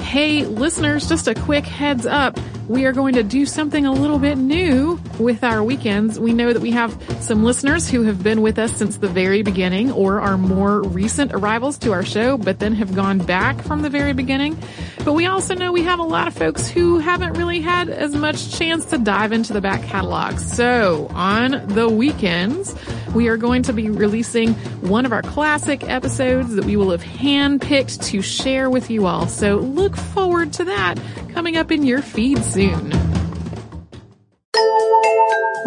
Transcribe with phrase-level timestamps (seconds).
[0.00, 2.38] Hey, listeners, just a quick heads up.
[2.68, 6.18] We are going to do something a little bit new with our weekends.
[6.18, 9.42] We know that we have some listeners who have been with us since the very
[9.42, 13.82] beginning or are more recent arrivals to our show, but then have gone back from
[13.82, 14.56] the very beginning.
[15.04, 18.14] But we also know we have a lot of folks who haven't really had as
[18.14, 20.38] much chance to dive into the back catalog.
[20.38, 22.74] So on the weekends,
[23.14, 27.02] we are going to be releasing one of our classic episodes that we will have
[27.02, 29.26] handpicked to share with you all.
[29.26, 30.94] So look forward to that
[31.34, 32.90] coming up in your feed soon.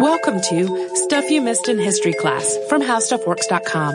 [0.00, 3.92] Welcome to Stuff You Missed in History class from HowStuffWorks.com.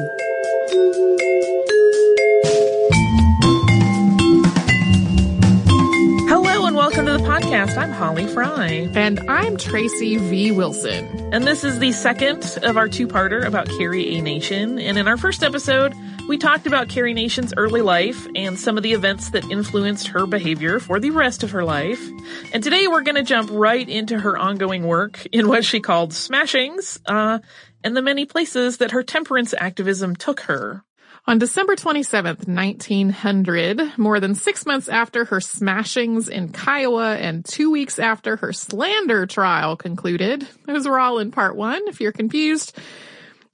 [6.30, 7.76] Hello and welcome to the podcast.
[7.78, 8.90] I'm Holly Fry.
[8.94, 10.54] And I'm Tracy V.
[10.54, 11.06] Wilson.
[11.34, 14.22] And this is the second of our two-parter about Carrie A.
[14.22, 14.80] Nation.
[14.80, 15.94] And in our first episode,
[16.30, 20.26] we talked about Carrie Nation's early life and some of the events that influenced her
[20.26, 22.02] behavior for the rest of her life.
[22.54, 26.12] And today we're going to jump right into her ongoing work in what she called
[26.12, 27.40] smashings, uh,
[27.84, 30.86] and the many places that her temperance activism took her.
[31.32, 37.72] On December 27th, 1900, more than six months after her smashings in Kiowa and two
[37.72, 42.78] weeks after her slander trial concluded, those were all in part one, if you're confused,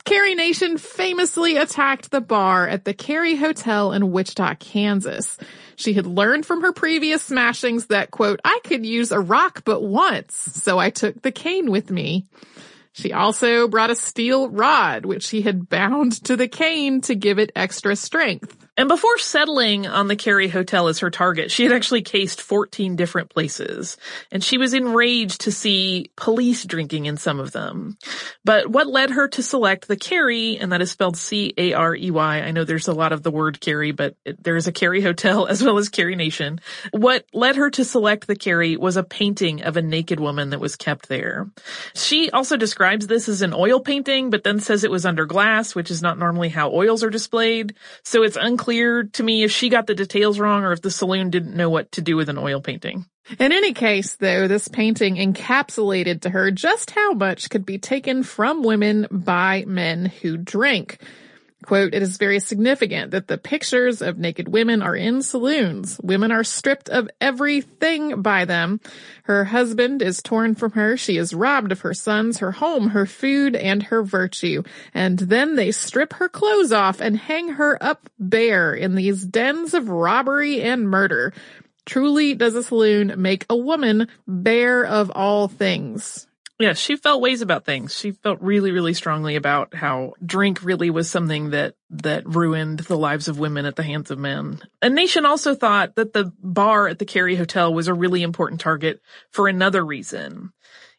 [0.05, 5.37] Carrie Nation famously attacked the bar at the Carey Hotel in Wichita, Kansas.
[5.75, 9.83] She had learned from her previous smashings that, quote, I could use a rock but
[9.83, 12.25] once, so I took the cane with me.
[12.97, 17.37] She also brought a steel rod, which she had bound to the cane to give
[17.37, 18.66] it extra strength.
[18.77, 22.95] And before settling on the Carey Hotel as her target, she had actually cased 14
[22.95, 23.97] different places.
[24.31, 27.97] And she was enraged to see police drinking in some of them.
[28.45, 32.41] But what led her to select the Carey, and that is spelled C-A-R-E-Y.
[32.41, 35.47] I know there's a lot of the word Carrie, but there is a Carey Hotel
[35.49, 36.61] as well as Carrie Nation.
[36.91, 40.59] What led her to select the Carey was a painting of a naked woman that
[40.59, 41.49] was kept there.
[41.95, 45.73] She also describes this as an oil painting, but then says it was under glass,
[45.73, 47.73] which is not normally how oils are displayed.
[48.03, 50.91] So it's unclear unclear to me if she got the details wrong or if the
[50.91, 53.05] saloon didn't know what to do with an oil painting.
[53.39, 58.23] In any case, though, this painting encapsulated to her just how much could be taken
[58.23, 60.99] from women by men who drink.
[61.67, 65.99] Quote, it is very significant that the pictures of naked women are in saloons.
[66.01, 68.79] Women are stripped of everything by them.
[69.23, 70.95] Her husband is torn from her.
[70.95, 74.63] She is robbed of her sons, her home, her food, and her virtue.
[74.93, 79.73] And then they strip her clothes off and hang her up bare in these dens
[79.73, 81.33] of robbery and murder.
[81.85, 86.26] Truly does a saloon make a woman bare of all things.
[86.59, 87.95] Yeah, she felt ways about things.
[87.95, 92.97] She felt really, really strongly about how drink really was something that, that ruined the
[92.97, 94.61] lives of women at the hands of men.
[94.81, 98.59] A nation also thought that the bar at the Carey Hotel was a really important
[98.59, 99.01] target
[99.31, 100.51] for another reason.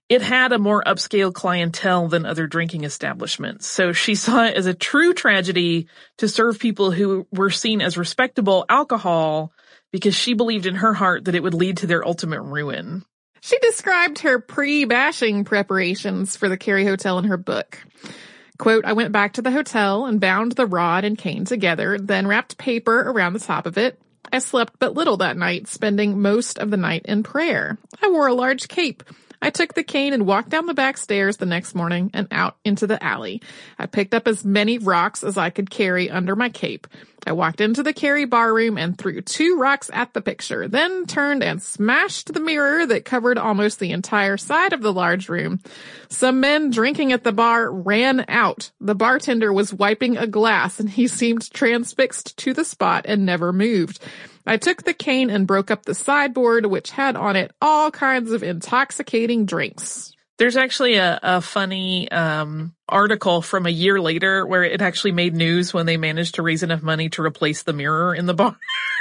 [0.09, 4.67] It had a more upscale clientele than other drinking establishments, so she saw it as
[4.67, 5.89] a true tragedy
[6.19, 9.53] to serve people who were seen as respectable alcohol
[9.93, 13.05] because she believed in her heart that it would lead to their ultimate ruin.
[13.41, 17.79] She described her pre-bashing preparations for the Carey Hotel in her book.
[18.59, 22.27] Quote, I went back to the hotel and bound the rod and cane together, then
[22.27, 24.01] wrapped paper around the top of it.
[24.33, 27.79] I slept but little that night, spending most of the night in prayer.
[28.03, 29.05] I wore a large cape.
[29.41, 32.57] I took the cane and walked down the back stairs the next morning and out
[32.65, 33.43] into the alley.
[33.79, 36.87] I picked up as many rocks as I could Carey under my cape.
[37.27, 41.05] I walked into the carry bar room and threw two rocks at the picture, then
[41.05, 45.61] turned and smashed the mirror that covered almost the entire side of the large room.
[46.09, 48.71] Some men drinking at the bar ran out.
[48.81, 53.53] The bartender was wiping a glass and he seemed transfixed to the spot and never
[53.53, 54.01] moved.
[54.49, 58.33] I took the cane and broke up the sideboard, which had on it all kinds
[58.33, 60.13] of intoxicating drinks.
[60.39, 65.35] There's actually a, a funny um, article from a year later where it actually made
[65.35, 68.57] news when they managed to raise enough money to replace the mirror in the bar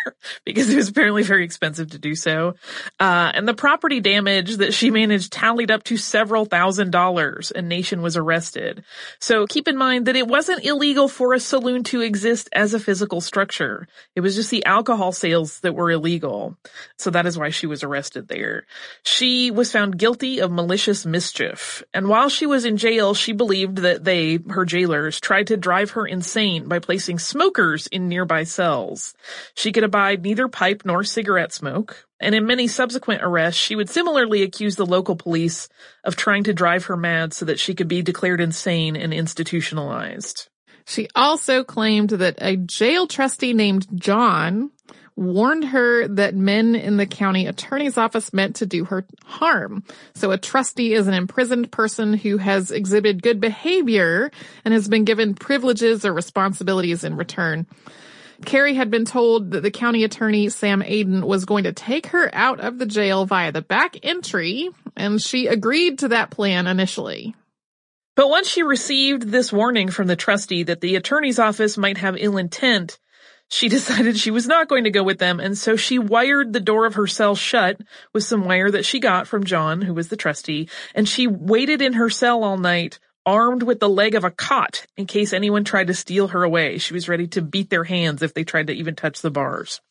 [0.46, 2.56] because it was apparently very expensive to do so.
[3.00, 7.70] Uh, and the property damage that she managed tallied up to several thousand dollars and
[7.70, 8.84] Nation was arrested.
[9.20, 12.80] So keep in mind that it wasn't illegal for a saloon to exist as a
[12.80, 13.88] physical structure.
[14.16, 16.58] It was just the alcohol sales that were illegal.
[16.98, 18.66] So that is why she was arrested there.
[19.04, 21.84] She was found guilty of malicious mischief.
[21.94, 25.92] And while she was in jail, she believed that they, her jailers, tried to drive
[25.92, 29.14] her insane by placing smokers in nearby cells.
[29.56, 33.90] She could abide neither pipe nor cigarette smoke, and in many subsequent arrests, she would
[33.90, 35.70] similarly accuse the local police
[36.04, 40.50] of trying to drive her mad so that she could be declared insane and institutionalized.
[40.86, 44.72] She also claimed that a jail trustee named John
[45.18, 49.84] warned her that men in the county attorney's office meant to do her harm.
[50.14, 54.32] So a trustee is an imprisoned person who has exhibited good behavior
[54.64, 57.66] and has been given privileges or responsibilities in return.
[58.46, 62.30] Carrie had been told that the county attorney, Sam Amidon, was going to take her
[62.34, 67.36] out of the jail via the back entry, and she agreed to that plan initially.
[68.16, 72.16] But once she received this warning from the trustee that the attorney's office might have
[72.18, 73.00] ill intent,
[73.50, 76.60] she decided she was not going to go with them, and so she wired the
[76.60, 77.82] door of her cell shut
[78.14, 81.82] with some wire that she got from John, who was the trustee, and she waited
[81.82, 85.66] in her cell all night, armed with the leg of a cot in case anyone
[85.66, 86.78] tried to steal her away.
[86.78, 89.82] She was ready to beat their hands if they tried to even touch the bars.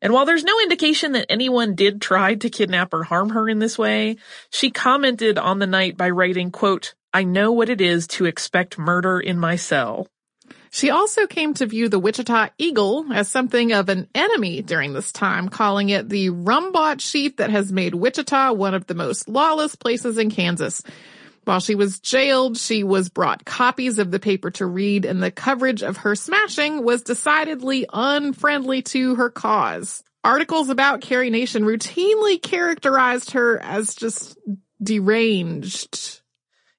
[0.00, 3.58] And while there's no indication that anyone did try to kidnap or harm her in
[3.58, 4.18] this way,
[4.48, 8.78] she commented on the night by writing, quote, I know what it is to expect
[8.78, 10.06] murder in my cell.
[10.74, 15.12] She also came to view the Wichita Eagle as something of an enemy during this
[15.12, 19.76] time, calling it the rumbot sheet that has made Wichita one of the most lawless
[19.76, 20.82] places in Kansas.
[21.44, 25.30] While she was jailed, she was brought copies of the paper to read and the
[25.30, 30.02] coverage of her smashing was decidedly unfriendly to her cause.
[30.24, 34.36] Articles about Carrie Nation routinely characterized her as just
[34.82, 36.20] deranged.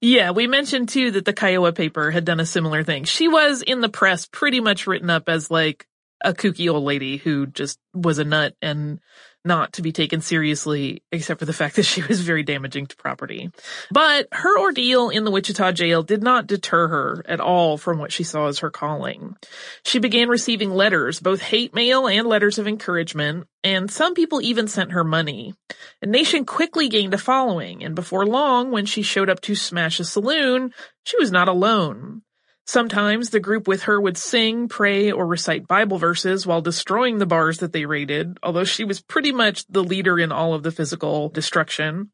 [0.06, 3.06] Yeah, we mentioned too that the Kiowa paper had done a similar thing.
[3.06, 5.88] She was in the press pretty much written up as like
[6.24, 9.00] a kooky old lady who just was a nut and
[9.46, 12.96] not to be taken seriously, except for the fact that she was very damaging to
[12.96, 13.52] property.
[13.92, 18.12] But her ordeal in the Wichita jail did not deter her at all from what
[18.12, 19.36] she saw as her calling.
[19.84, 24.68] She began receiving letters, both hate mail and letters of encouragement, and some people even
[24.68, 25.54] sent her money.
[26.02, 30.00] A nation quickly gained a following, and before long, when she showed up to smash
[30.00, 30.72] a saloon,
[31.04, 32.22] she was not alone.
[32.68, 37.28] Sometimes the group with her would sing, pray, or recite Bible verses while destroying the
[37.28, 40.72] bars that they raided, although she was pretty much the leader in all of the
[40.72, 42.10] physical destruction.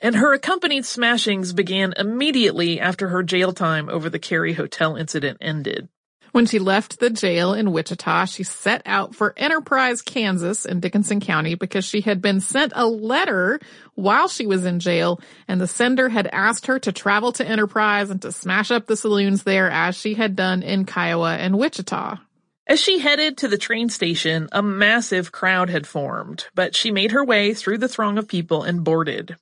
[0.00, 5.38] And her accompanied smashings began immediately after her jail time over the Carey Hotel incident
[5.40, 5.88] ended.
[6.32, 11.20] When she left the jail in Wichita, she set out for Enterprise, Kansas in Dickinson
[11.20, 13.60] County because she had been sent a letter
[13.94, 18.10] while she was in jail and the sender had asked her to travel to Enterprise
[18.10, 22.18] and to smash up the saloons there as she had done in Kiowa and Wichita.
[22.66, 27.10] As she headed to the train station, a massive crowd had formed, but she made
[27.10, 29.34] her way through the throng of people and boarded.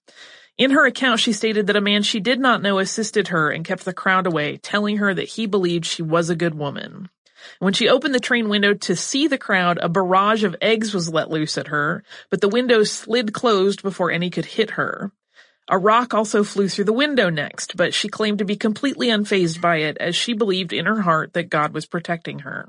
[0.58, 3.64] In her account, she stated that a man she did not know assisted her and
[3.64, 7.08] kept the crowd away, telling her that he believed she was a good woman.
[7.60, 11.08] When she opened the train window to see the crowd, a barrage of eggs was
[11.08, 15.12] let loose at her, but the window slid closed before any could hit her.
[15.68, 19.60] A rock also flew through the window next, but she claimed to be completely unfazed
[19.60, 22.68] by it as she believed in her heart that God was protecting her.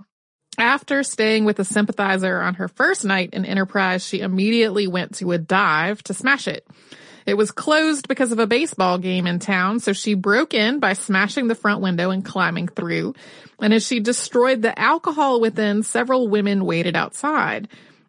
[0.58, 5.32] After staying with a sympathizer on her first night in Enterprise, she immediately went to
[5.32, 6.68] a dive to smash it.
[7.30, 10.94] It was closed because of a baseball game in town, so she broke in by
[10.94, 13.14] smashing the front window and climbing through.
[13.62, 17.68] And as she destroyed the alcohol within, several women waited outside.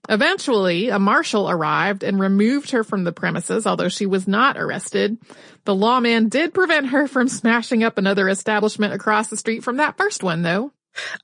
[0.09, 5.19] Eventually, a marshal arrived and removed her from the premises, although she was not arrested.
[5.67, 9.99] The lawman did prevent her from smashing up another establishment across the street from that
[9.99, 10.73] first one, though.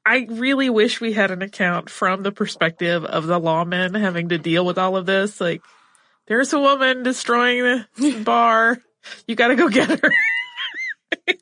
[0.05, 4.39] I really wish we had an account from the perspective of the lawmen having to
[4.39, 5.41] deal with all of this.
[5.41, 5.63] Like,
[6.27, 8.79] there's a woman destroying the bar.
[9.27, 11.37] You gotta go get her.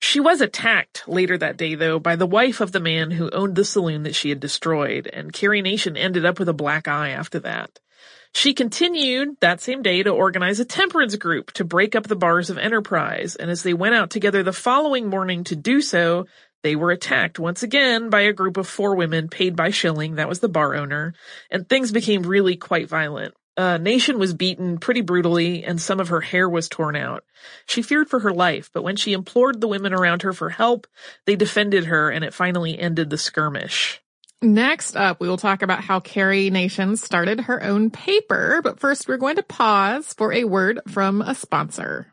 [0.00, 3.54] she was attacked later that day, though, by the wife of the man who owned
[3.54, 7.10] the saloon that she had destroyed, and Carrie Nation ended up with a black eye
[7.10, 7.78] after that.
[8.34, 12.50] She continued that same day to organize a temperance group to break up the bars
[12.50, 16.26] of Enterprise, and as they went out together the following morning to do so,
[16.62, 20.28] they were attacked once again by a group of four women paid by Schilling, that
[20.28, 21.14] was the bar owner,
[21.50, 23.34] and things became really quite violent.
[23.58, 27.24] Uh, Nation was beaten pretty brutally and some of her hair was torn out.
[27.66, 30.86] She feared for her life, but when she implored the women around her for help,
[31.26, 34.00] they defended her and it finally ended the skirmish.
[34.40, 39.08] Next up, we will talk about how Carrie Nation started her own paper, but first
[39.08, 42.12] we're going to pause for a word from a sponsor.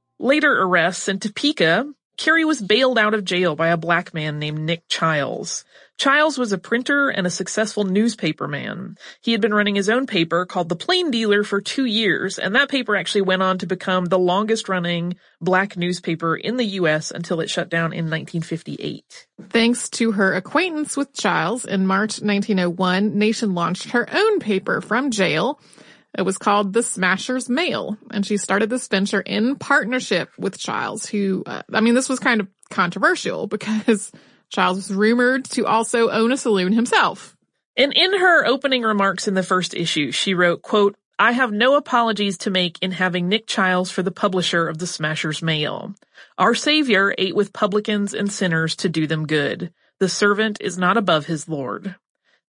[0.21, 4.59] Later arrests in Topeka, Carrie was bailed out of jail by a black man named
[4.59, 5.65] Nick Chiles.
[5.97, 8.97] Chiles was a printer and a successful newspaper man.
[9.23, 12.53] He had been running his own paper called The Plain Dealer for two years, and
[12.53, 17.09] that paper actually went on to become the longest running black newspaper in the U.S.
[17.09, 19.27] until it shut down in 1958.
[19.49, 25.09] Thanks to her acquaintance with Chiles, in March 1901, Nation launched her own paper from
[25.09, 25.59] jail.
[26.17, 31.05] It was called the Smasher's Mail, and she started this venture in partnership with Chiles,
[31.05, 34.11] who, uh, I mean, this was kind of controversial because
[34.49, 37.37] Chiles was rumored to also own a saloon himself.
[37.77, 41.75] And in her opening remarks in the first issue, she wrote, quote, I have no
[41.75, 45.93] apologies to make in having Nick Chiles for the publisher of the Smasher's Mail.
[46.37, 49.71] Our Savior ate with publicans and sinners to do them good.
[49.99, 51.95] The servant is not above his Lord.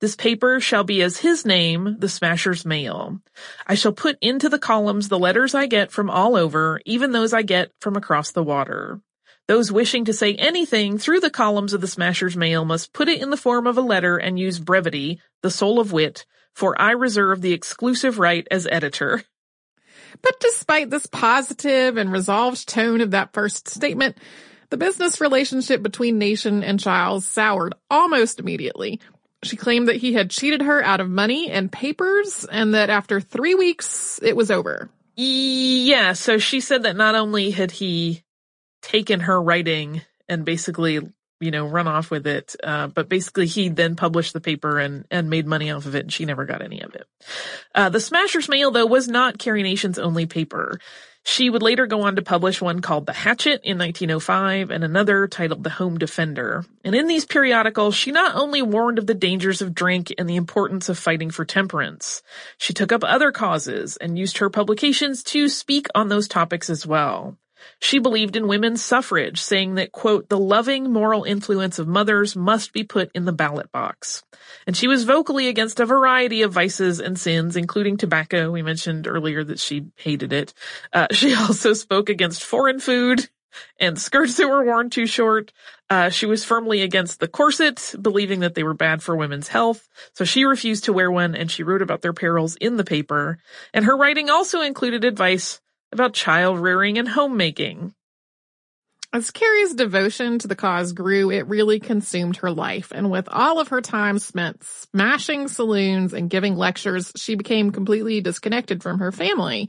[0.03, 3.21] This paper shall be as his name, the Smasher's Mail.
[3.69, 7.33] I shall put into the columns the letters I get from all over, even those
[7.33, 9.01] I get from across the water.
[9.47, 13.23] Those wishing to say anything through the columns of the Smasher's Mail must put it
[13.23, 16.91] in the form of a letter and use brevity, the soul of wit, for I
[16.91, 19.23] reserve the exclusive right as editor.
[20.21, 24.19] But despite this positive and resolved tone of that first statement,
[24.73, 29.01] the business relationship between Nation and Chiles soured almost immediately
[29.45, 33.21] she claimed that he had cheated her out of money and papers and that after
[33.21, 34.89] three weeks, it was over.
[35.17, 38.23] Yeah, so she said that not only had he
[38.81, 41.01] taken her writing and basically,
[41.41, 45.07] you know, run off with it, uh, but basically he then published the paper and,
[45.11, 47.07] and made money off of it and she never got any of it.
[47.75, 50.79] Uh, the Smasher's Mail, though, was not Carrie Nation's only paper.
[51.25, 55.29] She would later go on to publish one called The Hatchet in 1905 and another
[55.29, 56.65] titled The Home Defender.
[56.85, 60.37] And in these periodicals, she not only warned of the dangers of drink and the
[60.37, 62.23] importance of fighting for temperance,
[62.59, 66.87] she took up other causes and used her publications to speak on those topics as
[66.87, 67.37] well.
[67.81, 72.73] She believed in women's suffrage, saying that, quote, the loving moral influence of mothers must
[72.73, 74.23] be put in the ballot box.
[74.67, 78.51] And she was vocally against a variety of vices and sins, including tobacco.
[78.51, 80.55] We mentioned earlier that she hated it.
[80.93, 83.29] Uh, she also spoke against foreign food
[83.79, 85.53] and skirts that were worn too short.
[85.91, 89.89] Uh, she was firmly against the corset, believing that they were bad for women's health.
[90.15, 93.39] So she refused to wear one and she wrote about their perils in the paper.
[93.75, 95.61] And her writing also included advice
[95.93, 97.95] about child rearing and homemaking.
[99.15, 102.93] As Carrie's devotion to the cause grew, it really consumed her life.
[102.95, 108.23] And with all of her time spent smashing saloons and giving lectures, she became completely
[108.23, 109.69] disconnected from her family.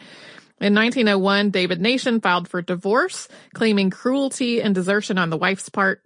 [0.62, 6.02] In 1901, David Nation filed for divorce, claiming cruelty and desertion on the wife's part.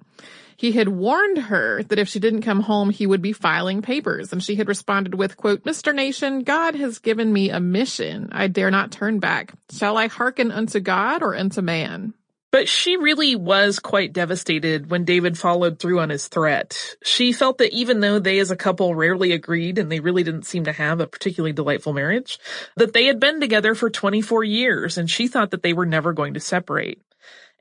[0.58, 4.34] He had warned her that if she didn't come home, he would be filing papers.
[4.34, 5.94] And she had responded with, quote, Mr.
[5.94, 8.30] Nation, God has given me a mission.
[8.32, 9.54] I dare not turn back.
[9.72, 12.16] Shall I hearken unto God or unto man?
[12.50, 16.96] But she really was quite devastated when David followed through on his threat.
[17.04, 20.48] She felt that even though they as a couple rarely agreed and they really didn't
[20.48, 22.40] seem to have a particularly delightful marriage,
[22.78, 26.14] that they had been together for 24 years and she thought that they were never
[26.14, 27.02] going to separate.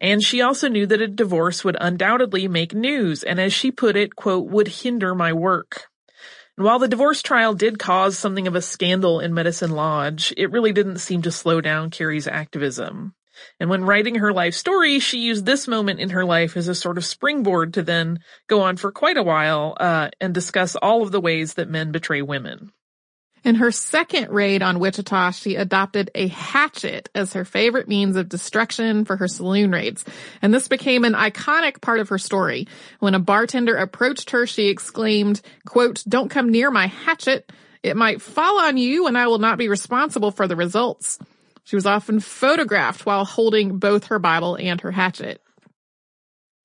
[0.01, 3.97] And she also knew that a divorce would undoubtedly make news and as she put
[3.97, 5.89] it, quote, would hinder my work.
[6.57, 10.51] And while the divorce trial did cause something of a scandal in Medicine Lodge, it
[10.51, 13.15] really didn't seem to slow down Carrie's activism.
[13.61, 16.75] And when writing her life story, she used this moment in her life as a
[16.75, 21.03] sort of springboard to then go on for quite a while uh, and discuss all
[21.03, 22.73] of the ways that men betray women.
[23.47, 28.29] In her second raid on Wichita, she adopted a hatchet as her favorite means of
[28.29, 30.05] destruction for her saloon raids.
[30.43, 32.67] And this became an iconic part of her story.
[32.99, 37.53] When a bartender approached her, she exclaimed, quote, don't come near my hatchet.
[37.85, 41.17] It might fall on you and I will not be responsible for the results.
[41.63, 45.41] She was often photographed while holding both her Bible and her hatchet.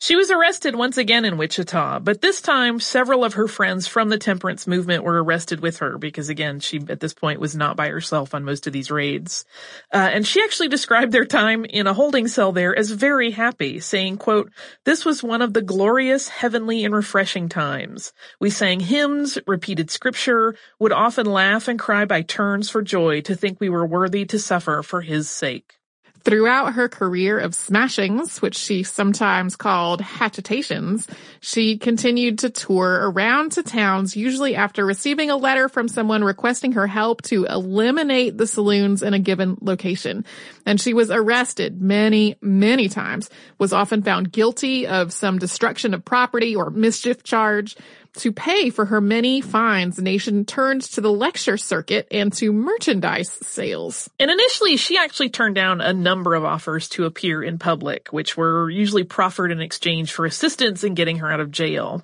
[0.03, 4.09] She was arrested once again in Wichita, but this time several of her friends from
[4.09, 7.77] the temperance movement were arrested with her because again, she at this point was not
[7.77, 9.45] by herself on most of these raids.
[9.93, 13.79] Uh, and she actually described their time in a holding cell there as very happy,
[13.79, 14.51] saying, quote,
[14.85, 18.11] this was one of the glorious, heavenly, and refreshing times.
[18.39, 23.35] We sang hymns, repeated scripture, would often laugh and cry by turns for joy to
[23.35, 25.77] think we were worthy to suffer for his sake.
[26.23, 31.07] Throughout her career of smashings, which she sometimes called hatchetations,
[31.39, 36.73] she continued to tour around to towns, usually after receiving a letter from someone requesting
[36.73, 40.23] her help to eliminate the saloons in a given location.
[40.63, 46.05] And she was arrested many, many times, was often found guilty of some destruction of
[46.05, 47.75] property or mischief charge,
[48.17, 52.51] to pay for her many fines, the Nation turned to the lecture circuit and to
[52.51, 54.09] merchandise sales.
[54.19, 58.35] And initially, she actually turned down a number of offers to appear in public, which
[58.35, 62.03] were usually proffered in exchange for assistance in getting her out of jail.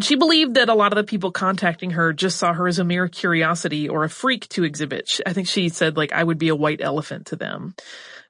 [0.00, 2.84] She believed that a lot of the people contacting her just saw her as a
[2.84, 5.20] mere curiosity or a freak to exhibit.
[5.26, 7.74] I think she said like, I would be a white elephant to them.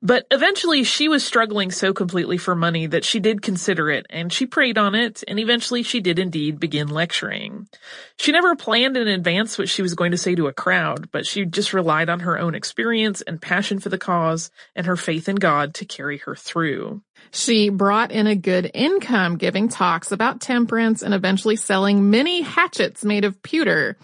[0.04, 4.32] But eventually she was struggling so completely for money that she did consider it and
[4.32, 7.68] she prayed on it and eventually she did indeed begin lecturing.
[8.16, 11.24] She never planned in advance what she was going to say to a crowd, but
[11.24, 15.28] she just relied on her own experience and passion for the cause and her faith
[15.28, 17.00] in God to carry her through.
[17.30, 23.04] She brought in a good income giving talks about temperance and eventually selling many hatchets
[23.04, 23.96] made of pewter.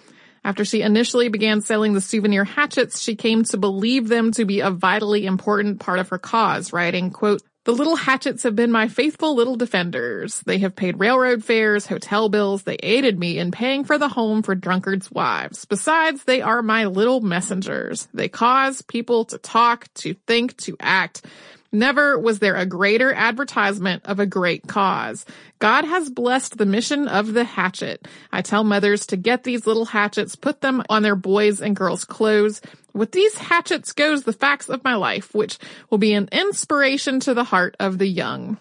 [0.44, 4.61] After she initially began selling the souvenir hatchets, she came to believe them to be
[4.61, 8.88] a vitally important part of her cause, writing, quote, the little hatchets have been my
[8.88, 10.40] faithful little defenders.
[10.46, 12.62] They have paid railroad fares, hotel bills.
[12.62, 15.66] They aided me in paying for the home for drunkards' wives.
[15.66, 18.09] Besides, they are my little messengers.
[18.14, 21.26] They cause people to talk, to think, to act.
[21.70, 25.26] Never was there a greater advertisement of a great cause.
[25.59, 28.09] God has blessed the mission of the hatchet.
[28.33, 32.07] I tell mothers to get these little hatchets, put them on their boys and girls'
[32.07, 32.62] clothes.
[32.94, 35.59] With these hatchets goes the facts of my life, which
[35.90, 38.57] will be an inspiration to the heart of the young.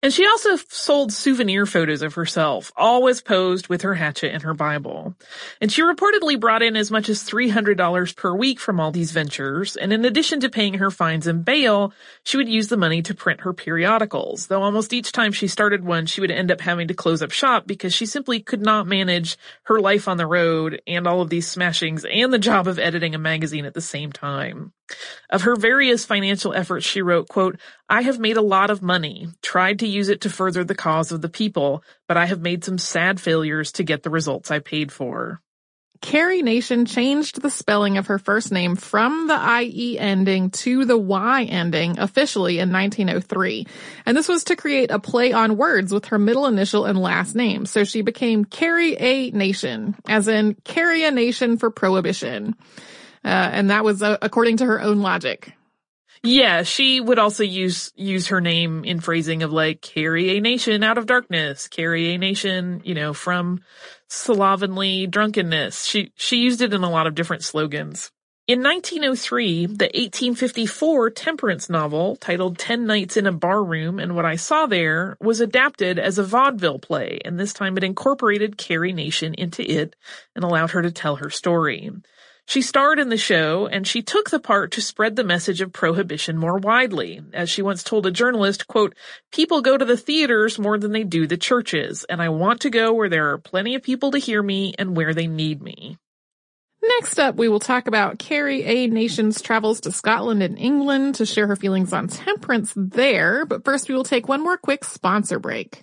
[0.00, 4.54] And she also sold souvenir photos of herself, always posed with her hatchet and her
[4.54, 5.16] Bible.
[5.60, 9.74] And she reportedly brought in as much as $300 per week from all these ventures,
[9.74, 13.14] and in addition to paying her fines and bail, she would use the money to
[13.14, 16.86] print her periodicals, though almost each time she started one, she would end up having
[16.86, 20.80] to close up shop because she simply could not manage her life on the road
[20.86, 24.12] and all of these smashings and the job of editing a magazine at the same
[24.12, 24.72] time.
[25.30, 29.28] Of her various financial efforts, she wrote, quote, I have made a lot of money,
[29.42, 32.64] tried to use it to further the cause of the people, but I have made
[32.64, 35.40] some sad failures to get the results I paid for.
[36.00, 40.96] Carrie Nation changed the spelling of her first name from the IE ending to the
[40.96, 43.66] Y ending officially in 1903.
[44.06, 47.34] And this was to create a play on words with her middle initial and last
[47.34, 47.66] name.
[47.66, 49.30] So she became Carrie A.
[49.32, 52.54] Nation, as in carry a nation for prohibition.
[53.28, 55.52] Uh, and that was uh, according to her own logic.
[56.22, 60.82] Yeah, she would also use use her name in phrasing of like carry a nation
[60.82, 63.60] out of darkness, carry a nation, you know, from
[64.08, 65.84] slovenly drunkenness.
[65.84, 68.10] She she used it in a lot of different slogans.
[68.46, 74.36] In 1903, the 1854 temperance novel titled Ten Nights in a Barroom and What I
[74.36, 79.34] Saw There was adapted as a vaudeville play, and this time it incorporated Carrie Nation
[79.34, 79.94] into it
[80.34, 81.90] and allowed her to tell her story.
[82.48, 85.70] She starred in the show and she took the part to spread the message of
[85.70, 87.20] prohibition more widely.
[87.34, 88.94] As she once told a journalist, quote,
[89.30, 92.70] people go to the theaters more than they do the churches, and I want to
[92.70, 95.98] go where there are plenty of people to hear me and where they need me.
[96.82, 98.86] Next up, we will talk about Carrie A.
[98.86, 103.44] Nation's travels to Scotland and England to share her feelings on temperance there.
[103.44, 105.82] But first, we will take one more quick sponsor break.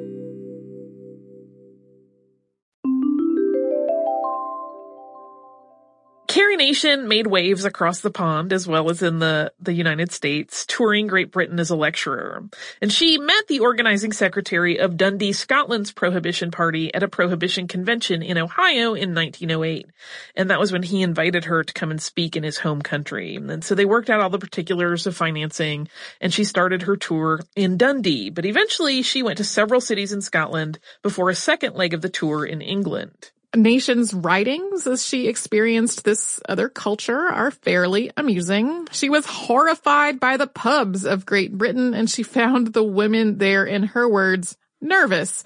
[6.31, 10.65] Carrie Nation made waves across the pond as well as in the, the United States,
[10.65, 12.45] touring Great Britain as a lecturer.
[12.81, 18.23] And she met the organizing secretary of Dundee, Scotland's Prohibition Party at a Prohibition convention
[18.23, 19.87] in Ohio in 1908.
[20.33, 23.35] And that was when he invited her to come and speak in his home country.
[23.35, 25.89] And so they worked out all the particulars of financing
[26.21, 28.29] and she started her tour in Dundee.
[28.29, 32.07] But eventually she went to several cities in Scotland before a second leg of the
[32.07, 33.31] tour in England.
[33.55, 38.87] Nation's writings as she experienced this other culture are fairly amusing.
[38.91, 43.65] She was horrified by the pubs of Great Britain and she found the women there,
[43.65, 45.43] in her words, nervous.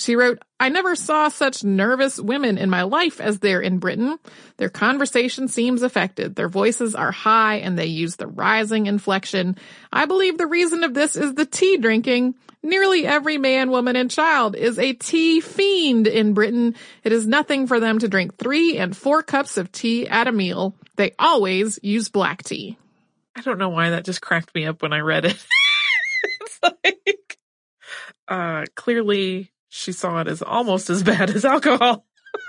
[0.00, 4.18] She wrote, I never saw such nervous women in my life as there in Britain.
[4.56, 6.34] Their conversation seems affected.
[6.34, 9.58] Their voices are high and they use the rising inflection.
[9.92, 12.34] I believe the reason of this is the tea drinking.
[12.62, 16.76] Nearly every man, woman, and child is a tea fiend in Britain.
[17.04, 20.32] It is nothing for them to drink three and four cups of tea at a
[20.32, 20.74] meal.
[20.96, 22.78] They always use black tea.
[23.36, 25.46] I don't know why that just cracked me up when I read it.
[26.40, 27.38] it's like,
[28.28, 32.04] uh, clearly she saw it as almost as bad as alcohol.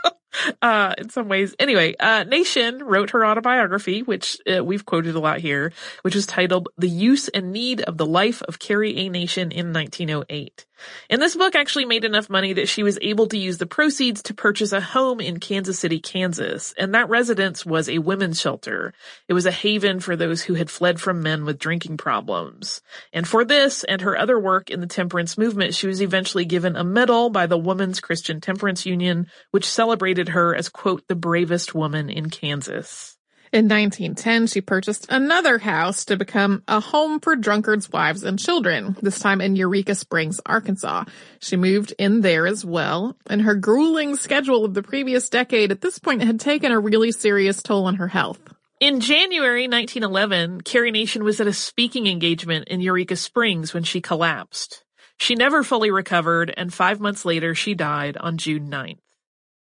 [0.61, 1.55] uh, in some ways.
[1.59, 6.25] Anyway, uh, Nation wrote her autobiography, which uh, we've quoted a lot here, which is
[6.25, 9.09] titled The Use and Need of the Life of Carrie A.
[9.09, 10.65] Nation in 1908.
[11.09, 14.21] And this book actually made enough money that she was able to use the proceeds
[14.23, 16.73] to purchase a home in Kansas City, Kansas.
[16.77, 18.93] And that residence was a women's shelter.
[19.27, 22.81] It was a haven for those who had fled from men with drinking problems.
[23.13, 26.75] And for this and her other work in the temperance movement, she was eventually given
[26.75, 31.75] a medal by the Women's Christian Temperance Union, which celebrated her as, quote, the bravest
[31.75, 33.17] woman in Kansas.
[33.53, 38.95] In 1910, she purchased another house to become a home for drunkards' wives and children,
[39.01, 41.03] this time in Eureka Springs, Arkansas.
[41.41, 45.81] She moved in there as well, and her grueling schedule of the previous decade at
[45.81, 48.39] this point had taken a really serious toll on her health.
[48.79, 53.99] In January 1911, Carrie Nation was at a speaking engagement in Eureka Springs when she
[53.99, 54.85] collapsed.
[55.17, 58.99] She never fully recovered, and five months later she died on June 9th.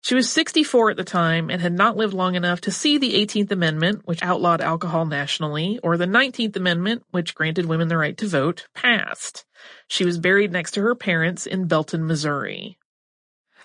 [0.03, 3.15] She was 64 at the time and had not lived long enough to see the
[3.15, 8.17] 18th Amendment, which outlawed alcohol nationally, or the 19th Amendment, which granted women the right
[8.19, 9.45] to vote, passed.
[9.87, 12.79] She was buried next to her parents in Belton, Missouri.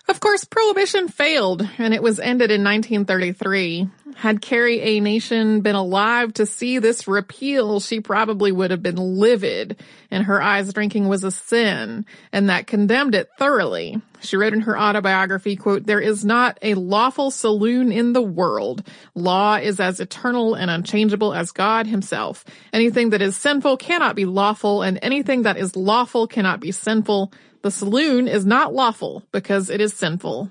[0.08, 3.90] Of course, Prohibition failed, and it was ended in 1933.
[4.16, 5.00] Had Carrie A.
[5.00, 9.78] Nation been alive to see this repeal, she probably would have been livid.
[10.10, 14.00] In her eyes, drinking was a sin, and that condemned it thoroughly.
[14.20, 18.82] She wrote in her autobiography, quote, there is not a lawful saloon in the world.
[19.14, 22.46] Law is as eternal and unchangeable as God himself.
[22.72, 27.30] Anything that is sinful cannot be lawful, and anything that is lawful cannot be sinful.
[27.62, 30.50] The saloon is not lawful because it is sinful.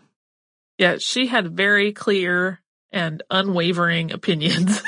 [0.77, 2.59] Yeah, she had very clear
[2.91, 4.81] and unwavering opinions.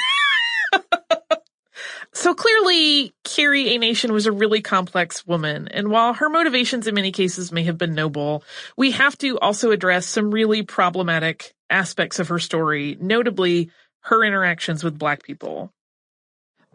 [2.13, 3.77] so clearly, Carrie A.
[3.77, 7.77] Nation was a really complex woman, and while her motivations in many cases may have
[7.77, 8.43] been noble,
[8.77, 14.84] we have to also address some really problematic aspects of her story, notably her interactions
[14.84, 15.71] with black people.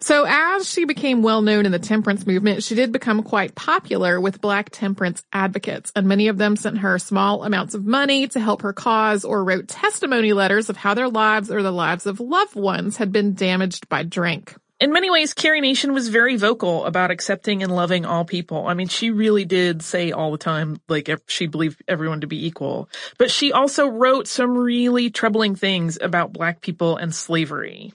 [0.01, 4.21] So as she became well known in the temperance movement, she did become quite popular
[4.21, 8.41] with black temperance advocates, and many of them sent her small amounts of money to
[8.41, 12.21] help her cause or wrote testimony letters of how their lives or the lives of
[12.21, 14.57] loved ones had been damaged by drink.
[14.81, 18.67] In many ways, Carrie Nation was very vocal about accepting and loving all people.
[18.67, 22.45] I mean, she really did say all the time, like, she believed everyone to be
[22.45, 22.91] equal.
[23.17, 27.93] But she also wrote some really troubling things about black people and slavery.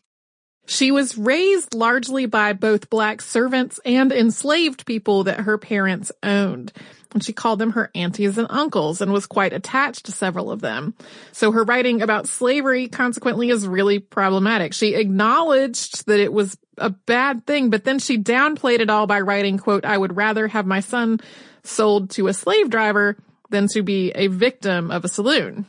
[0.70, 6.72] She was raised largely by both black servants and enslaved people that her parents owned.
[7.12, 10.62] And she called them her aunties and uncles and was quite attached to several of
[10.62, 10.94] them.
[11.32, 14.76] So her writing about slavery consequently is really problematic.
[14.76, 19.22] She acknowledged that it was a bad thing, but then she downplayed it all by
[19.22, 21.20] writing, quote, I would rather have my son
[21.64, 23.18] sold to a slave driver
[23.50, 25.66] than to be a victim of a saloon.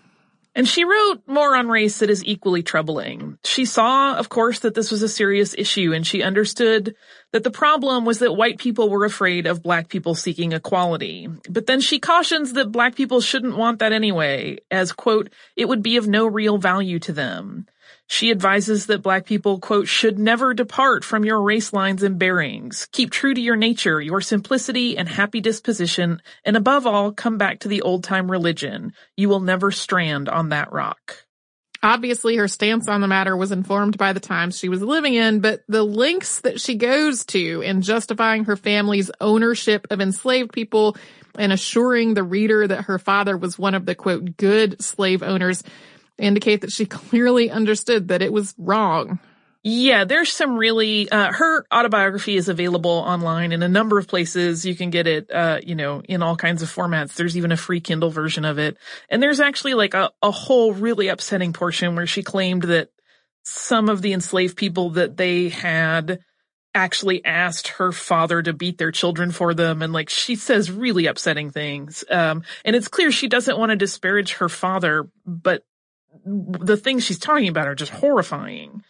[0.60, 3.38] And she wrote more on race that is equally troubling.
[3.46, 6.94] She saw, of course, that this was a serious issue and she understood
[7.32, 11.30] that the problem was that white people were afraid of black people seeking equality.
[11.48, 15.82] But then she cautions that black people shouldn't want that anyway, as quote, it would
[15.82, 17.66] be of no real value to them.
[18.12, 22.88] She advises that black people, quote, should never depart from your race lines and bearings.
[22.90, 27.60] Keep true to your nature, your simplicity and happy disposition, and above all, come back
[27.60, 28.94] to the old time religion.
[29.16, 31.24] You will never strand on that rock.
[31.84, 35.38] Obviously, her stance on the matter was informed by the times she was living in,
[35.38, 40.96] but the lengths that she goes to in justifying her family's ownership of enslaved people
[41.38, 45.62] and assuring the reader that her father was one of the quote, good slave owners
[46.20, 49.18] indicate that she clearly understood that it was wrong.
[49.62, 54.64] Yeah, there's some really, uh, her autobiography is available online in a number of places.
[54.64, 57.14] You can get it, uh, you know, in all kinds of formats.
[57.14, 58.78] There's even a free Kindle version of it.
[59.10, 62.88] And there's actually like a, a whole really upsetting portion where she claimed that
[63.42, 66.20] some of the enslaved people that they had
[66.74, 69.82] actually asked her father to beat their children for them.
[69.82, 72.02] And like she says really upsetting things.
[72.08, 75.64] Um, and it's clear she doesn't want to disparage her father, but
[76.24, 78.82] the things she's talking about are just horrifying.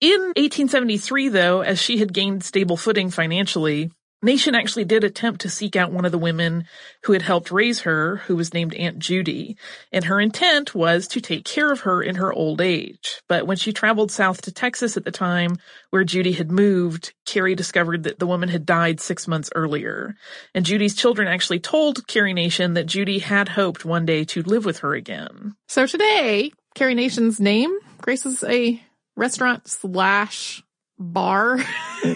[0.00, 5.48] In 1873, though, as she had gained stable footing financially, Nation actually did attempt to
[5.48, 6.64] seek out one of the women
[7.04, 9.56] who had helped raise her, who was named Aunt Judy,
[9.92, 13.22] and her intent was to take care of her in her old age.
[13.28, 15.56] But when she traveled south to Texas at the time,
[15.90, 20.16] where Judy had moved, Carrie discovered that the woman had died six months earlier.
[20.52, 24.64] And Judy's children actually told Carrie Nation that Judy had hoped one day to live
[24.64, 25.54] with her again.
[25.68, 28.82] So today, Carrie Nation's name graces a
[29.16, 30.62] restaurant slash
[30.98, 31.58] bar.
[32.04, 32.14] yeah,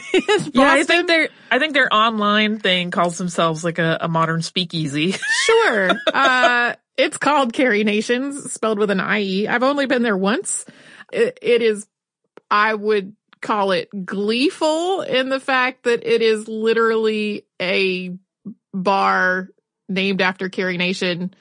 [0.56, 5.12] I think their I think their online thing calls themselves like a, a modern speakeasy.
[5.44, 5.90] sure.
[6.12, 9.48] Uh, it's called Carrie Nations, spelled with an IE.
[9.48, 10.64] I've only been there once.
[11.12, 11.86] It, it is,
[12.50, 18.16] I would call it gleeful in the fact that it is literally a
[18.72, 19.48] bar
[19.88, 21.34] named after Carrie Nation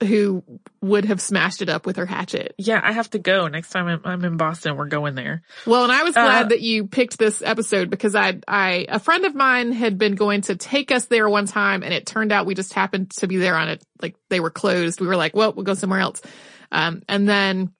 [0.00, 0.44] who
[0.80, 2.54] would have smashed it up with her hatchet.
[2.58, 4.76] Yeah, I have to go next time I'm, I'm in Boston.
[4.76, 5.42] We're going there.
[5.66, 8.98] Well, and I was glad uh, that you picked this episode because I, I, a
[9.00, 12.32] friend of mine had been going to take us there one time and it turned
[12.32, 13.82] out we just happened to be there on it.
[14.00, 15.00] Like they were closed.
[15.00, 16.22] We were like, well, we'll go somewhere else.
[16.70, 17.72] Um, and then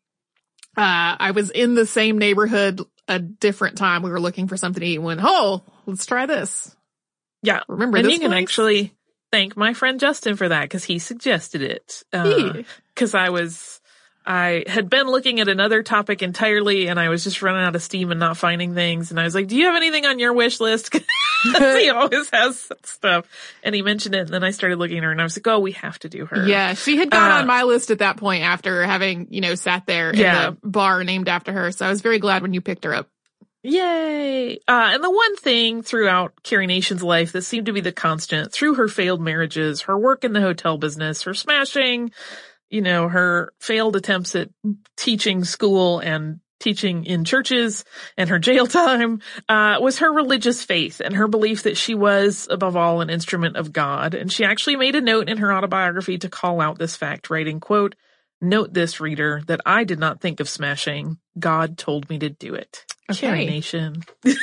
[0.77, 4.03] Uh, I was in the same neighborhood a different time.
[4.03, 6.75] We were looking for something to eat and went, oh, let's try this.
[7.43, 7.61] Yeah.
[7.69, 8.43] Remember and this you can place?
[8.43, 8.95] actually
[9.31, 12.03] thank my friend Justin for that because he suggested it.
[12.12, 13.81] Because I was,
[14.26, 17.83] I had been looking at another topic entirely and I was just running out of
[17.83, 19.11] steam and not finding things.
[19.11, 20.95] And I was like, do you have anything on your wish list?
[21.45, 23.26] he always has stuff.
[23.62, 25.47] And he mentioned it and then I started looking at her and I was like,
[25.47, 26.47] oh, we have to do her.
[26.47, 29.55] Yeah, she had gone Uh, on my list at that point after having, you know,
[29.55, 30.49] sat there Yeah.
[30.49, 31.70] in the bar named after her.
[31.72, 33.09] So I was very glad when you picked her up.
[33.63, 34.57] Yay!
[34.69, 38.53] Uh, and the one thing throughout Carrie Nation's life that seemed to be the constant
[38.53, 42.13] through her failed marriages, her work in the hotel business, her smashing,
[42.71, 44.51] you know, her failed attempts at
[44.97, 47.85] teaching school and teaching in churches
[48.17, 52.47] and her jail time, uh, was her religious faith and her belief that she was,
[52.51, 54.15] above all, an instrument of God.
[54.15, 57.59] And she actually made a note in her autobiography to call out this fact, writing,
[57.59, 57.97] quote,
[58.41, 61.19] Note this, reader, that I did not think of smashing.
[61.37, 62.85] God told me to do it.
[63.11, 63.47] Okay.
[63.47, 64.03] Nation.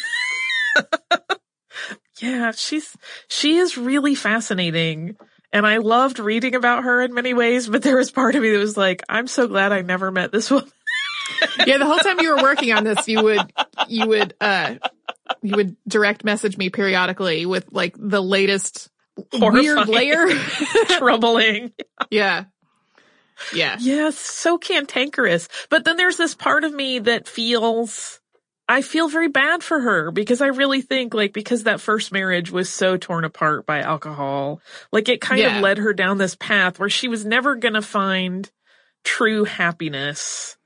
[2.22, 2.96] yeah, she's,
[3.28, 5.18] she is really fascinating.
[5.54, 8.52] And I loved reading about her in many ways, but there was part of me
[8.52, 10.70] that was like, I'm so glad I never met this woman.
[11.66, 13.52] Yeah, the whole time you were working on this, you would,
[13.88, 14.76] you would, uh,
[15.42, 18.90] you would direct message me periodically with like the latest
[19.34, 19.88] weird Horrifying.
[19.88, 20.28] layer.
[21.00, 21.74] Troubling.
[22.12, 22.44] yeah.
[23.56, 23.78] Yeah.
[23.80, 25.50] Yes, so cantankerous.
[25.72, 28.20] But then there's this part of me that feels,
[28.68, 32.50] I feel very bad for her because I really think like because that first marriage
[32.52, 34.60] was so torn apart by alcohol,
[34.92, 35.58] like it kind Yeah.
[35.58, 38.50] of led her down this path where she was never gonna find
[39.04, 40.58] true happiness.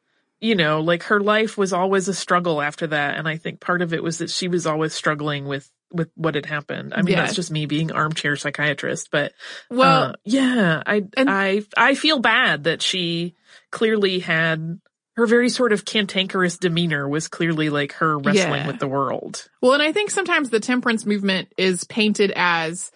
[0.42, 3.18] You know, like her life was always a struggle after that.
[3.18, 6.36] And I think part of it was that she was always struggling with, with what
[6.36, 6.94] had happened.
[6.94, 7.24] I mean, Yeah.
[7.24, 9.34] that's just me being armchair psychiatrist, but
[9.70, 13.36] Well, uh, yeah, I, and- I, I feel bad that she
[13.72, 14.80] clearly had
[15.20, 18.68] her very sort of cantankerous demeanor was clearly like her wrestling Yeah.
[18.68, 19.48] with the world.
[19.62, 22.90] Well, and I think sometimes the temperance movement is painted as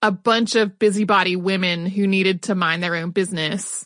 [0.00, 3.84] a bunch of busybody women who needed to mind their own business.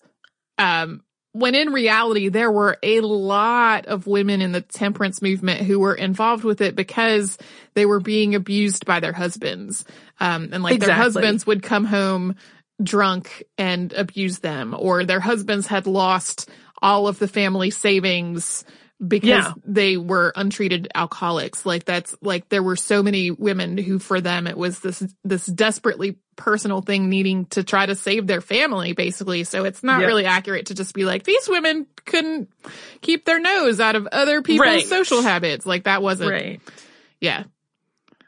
[0.59, 1.03] Um,
[1.33, 5.95] when in reality, there were a lot of women in the temperance movement who were
[5.95, 7.37] involved with it because
[7.75, 9.85] they were being abused by their husbands.
[10.21, 12.37] Um, and like their husbands would come home
[12.83, 16.51] drunk and abuse them or their husbands had lost
[16.83, 18.65] all of the family savings
[19.07, 19.53] because Yeah.
[19.67, 21.67] they were untreated alcoholics.
[21.67, 25.45] Like that's like there were so many women who for them it was this this
[25.45, 29.45] desperately personal thing needing to try to save their family basically.
[29.45, 30.07] So it's not Yeah.
[30.07, 32.49] really accurate to just be like these women couldn't
[33.03, 34.87] keep their nose out of other people's Right.
[34.87, 35.67] social habits.
[35.67, 36.61] Like that wasn't Right.
[37.21, 37.45] yeah.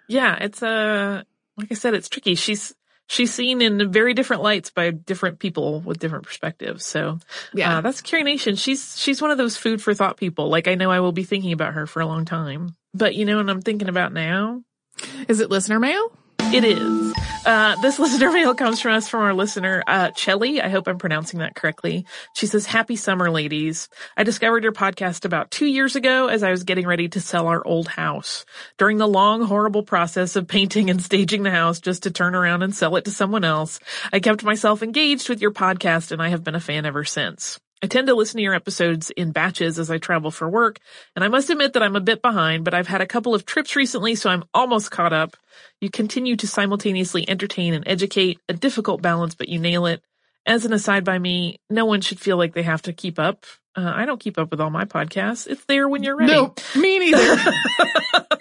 [0.07, 0.37] Yeah.
[0.37, 1.23] It's uh
[1.57, 2.35] like I said, it's tricky.
[2.37, 2.73] She's,
[3.09, 6.87] she's seen in very different lights by different people with different perspectives.
[6.87, 7.19] So
[7.53, 7.79] Yeah.
[7.79, 8.55] uh, that's Carrie Nation.
[8.55, 10.49] She's, she's one of those food for thought people.
[10.49, 13.25] Like I know I will be thinking about her for a long time, but you
[13.25, 14.63] know what I'm thinking about now?
[15.27, 16.13] Is it listener mail?
[16.53, 17.15] It is.
[17.49, 20.61] Uh, this listener mail comes from us from our listener, uh, Chelly.
[20.61, 22.05] I hope I'm pronouncing that correctly.
[22.35, 23.89] She says, happy summer, ladies.
[24.19, 27.47] I discovered your podcast about two years ago as I was getting ready to sell
[27.47, 28.45] our old house.
[28.77, 32.63] During the long, horrible process of painting and staging the house just to turn around
[32.63, 33.81] and sell it to someone else,
[34.13, 37.59] I kept myself engaged with your podcast and I have been a fan ever since.
[37.81, 40.81] I tend to listen to your episodes in batches as I travel for work,
[41.15, 43.47] and I must admit that I'm a bit behind, but I've had a couple of
[43.47, 45.37] trips recently, so I'm almost caught up.
[45.81, 50.03] You continue to simultaneously entertain and educate, a difficult balance, but you nail it.
[50.45, 53.47] As an aside by me, no one should feel like they have to keep up.
[53.79, 55.47] Uh, I don't keep up with all my podcasts.
[55.47, 56.33] It's there when you're ready.
[56.33, 56.59] Nope.
[56.75, 57.37] Me neither.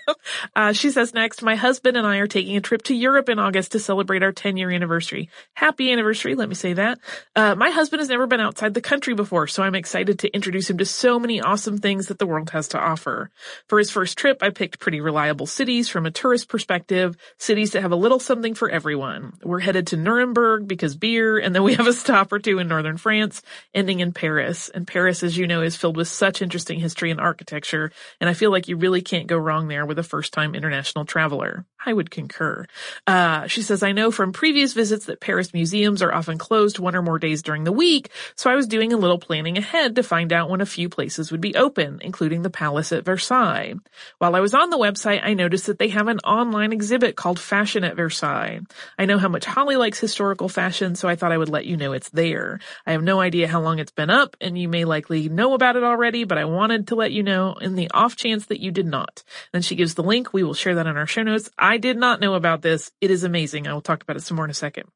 [0.55, 3.39] Uh, she says next, my husband and I are taking a trip to Europe in
[3.39, 5.29] August to celebrate our 10 year anniversary.
[5.53, 6.99] Happy anniversary, let me say that.
[7.35, 10.69] Uh, my husband has never been outside the country before, so I'm excited to introduce
[10.69, 13.29] him to so many awesome things that the world has to offer.
[13.67, 17.81] For his first trip, I picked pretty reliable cities from a tourist perspective, cities that
[17.81, 19.33] have a little something for everyone.
[19.43, 22.67] We're headed to Nuremberg because beer, and then we have a stop or two in
[22.67, 23.41] northern France,
[23.73, 24.69] ending in Paris.
[24.69, 28.33] And Paris, as you know, is filled with such interesting history and architecture, and I
[28.33, 31.65] feel like you really can't go wrong there with a first time international traveler.
[31.85, 32.65] I would concur.
[33.05, 36.95] Uh, she says, I know from previous visits that Paris museums are often closed one
[36.95, 40.03] or more days during the week, so I was doing a little planning ahead to
[40.03, 43.75] find out when a few places would be open, including the Palace at Versailles.
[44.17, 47.39] While I was on the website, I noticed that they have an online exhibit called
[47.39, 48.61] Fashion at Versailles.
[48.97, 51.77] I know how much Holly likes historical fashion, so I thought I would let you
[51.77, 52.59] know it's there.
[52.85, 55.75] I have no idea how long it's been up, and you may likely know about
[55.75, 58.71] it already, but I wanted to let you know in the off chance that you
[58.71, 59.23] did not.
[59.53, 60.33] Then she gives the link.
[60.33, 61.49] We will share that in our show notes.
[61.57, 62.91] I did not know about this.
[63.01, 63.67] It is amazing.
[63.67, 64.89] I will talk about it some more in a second.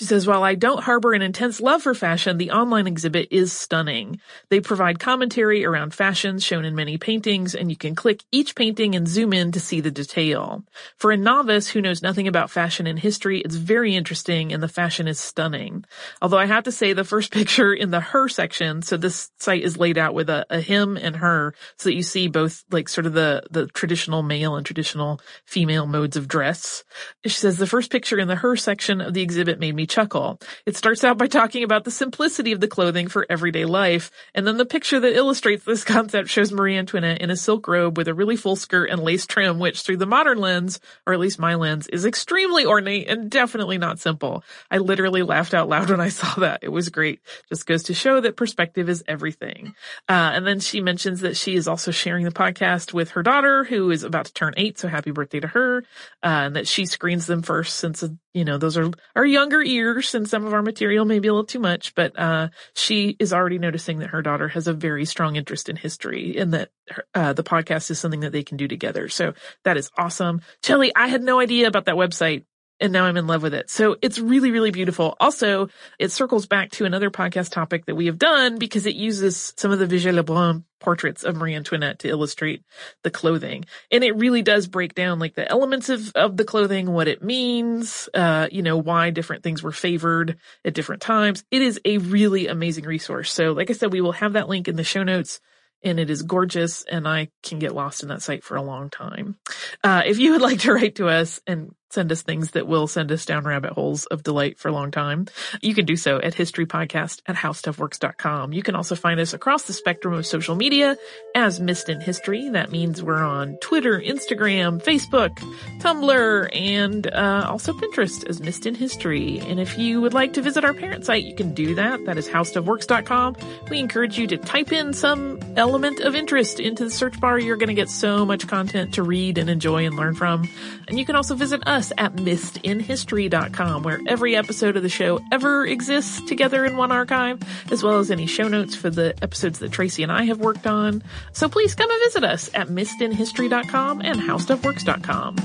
[0.00, 3.52] She says, while I don't harbor an intense love for fashion, the online exhibit is
[3.52, 4.18] stunning.
[4.48, 8.94] They provide commentary around fashions shown in many paintings, and you can click each painting
[8.94, 10.64] and zoom in to see the detail.
[10.96, 14.68] For a novice who knows nothing about fashion and history, it's very interesting and the
[14.68, 15.84] fashion is stunning.
[16.22, 19.62] Although I have to say the first picture in the her section, so this site
[19.62, 22.88] is laid out with a, a him and her, so that you see both like
[22.88, 26.84] sort of the, the traditional male and traditional female modes of dress.
[27.22, 30.40] She says the first picture in the her section of the exhibit made me chuckle.
[30.64, 34.46] It starts out by talking about the simplicity of the clothing for everyday life, and
[34.46, 38.08] then the picture that illustrates this concept shows Marie Antoinette in a silk robe with
[38.08, 41.38] a really full skirt and lace trim, which through the modern lens, or at least
[41.38, 44.44] my lens, is extremely ornate and definitely not simple.
[44.70, 46.60] I literally laughed out loud when I saw that.
[46.62, 47.20] It was great.
[47.48, 49.74] Just goes to show that perspective is everything.
[50.08, 53.64] Uh, and then she mentions that she is also sharing the podcast with her daughter,
[53.64, 55.84] who is about to turn eight, so happy birthday to her,
[56.22, 60.14] uh, and that she screens them first since, you know, those are our younger ears
[60.14, 63.32] and some of our material may be a little too much, but, uh, she is
[63.32, 66.70] already noticing that her daughter has a very strong interest in history and that,
[67.14, 69.08] uh, the podcast is something that they can do together.
[69.08, 70.42] So that is awesome.
[70.62, 72.44] Chelly, I had no idea about that website
[72.80, 73.68] and now I'm in love with it.
[73.70, 75.16] So it's really, really beautiful.
[75.20, 75.68] Also,
[75.98, 79.70] it circles back to another podcast topic that we have done because it uses some
[79.70, 82.64] of the Vigée Lebrun portraits of Marie Antoinette to illustrate
[83.02, 83.66] the clothing.
[83.90, 87.22] And it really does break down like the elements of, of the clothing, what it
[87.22, 91.44] means, uh, you know, why different things were favored at different times.
[91.50, 93.30] It is a really amazing resource.
[93.30, 95.40] So like I said, we will have that link in the show notes
[95.82, 98.90] and it is gorgeous and I can get lost in that site for a long
[98.90, 99.36] time.
[99.84, 102.86] Uh, if you would like to write to us and send us things that will
[102.86, 105.26] send us down rabbit holes of delight for a long time,
[105.60, 108.52] you can do so at historypodcast at howstuffworks.com.
[108.52, 110.96] You can also find us across the spectrum of social media
[111.34, 112.48] as Missed in History.
[112.50, 115.36] That means we're on Twitter, Instagram, Facebook,
[115.80, 119.38] Tumblr, and uh, also Pinterest as Missed in History.
[119.40, 122.04] And if you would like to visit our parent site, you can do that.
[122.06, 123.36] That is howstuffworks.com.
[123.70, 127.38] We encourage you to type in some element of interest into the search bar.
[127.38, 130.48] You're going to get so much content to read and enjoy and learn from.
[130.90, 135.64] And you can also visit us at missedinhistory.com, where every episode of the show ever
[135.64, 139.70] exists together in one archive, as well as any show notes for the episodes that
[139.70, 141.04] Tracy and I have worked on.
[141.32, 145.36] So please come and visit us at missedinhistory.com and howstuffworks.com.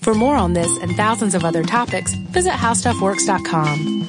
[0.00, 4.08] For more on this and thousands of other topics, visit howstuffworks.com.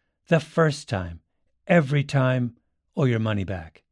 [0.31, 1.19] the first time,
[1.67, 2.55] every time,
[2.95, 3.83] or your money back.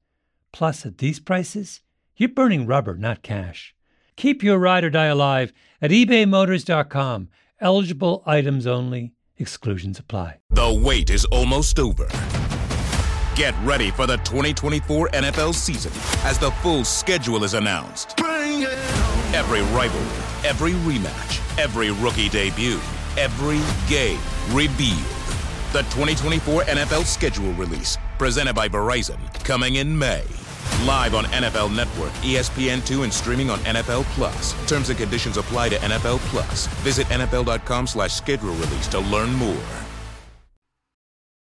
[0.54, 1.82] Plus, at these prices,
[2.16, 3.76] you're burning rubber, not cash.
[4.16, 7.28] Keep your ride or die alive at ebaymotors.com.
[7.60, 10.40] Eligible items only, exclusions apply.
[10.50, 12.08] The wait is almost over.
[13.36, 15.92] Get ready for the 2024 NFL season
[16.24, 18.18] as the full schedule is announced.
[18.22, 22.80] Every rivalry, every rematch, every rookie debut,
[23.18, 23.60] every
[23.90, 24.22] game
[24.54, 25.19] revealed.
[25.72, 30.24] The 2024 NFL schedule release, presented by Verizon, coming in May.
[30.84, 34.54] Live on NFL Network, ESPN2, and streaming on NFL Plus.
[34.68, 36.66] Terms and conditions apply to NFL Plus.
[36.82, 39.62] Visit NFL.com slash schedule release to learn more.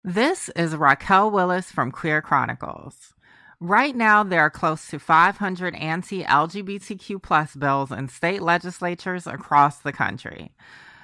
[0.04, 3.16] This is Raquel Willis from Queer Chronicles.
[3.60, 9.80] Right now, there are close to 500 anti LGBTQ plus bills in state legislatures across
[9.80, 10.52] the country.